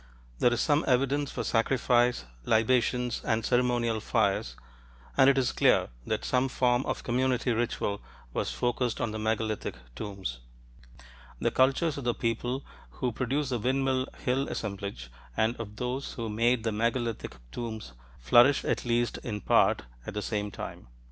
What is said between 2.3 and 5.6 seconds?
libations, and ceremonial fires, and it is